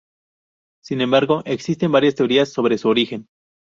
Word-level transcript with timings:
Sin 0.83 0.99
embargo, 1.01 1.43
existen 1.45 1.91
varias 1.91 2.15
teorías 2.15 2.49
sobre 2.49 2.79
su 2.79 2.89
origen. 2.89 3.27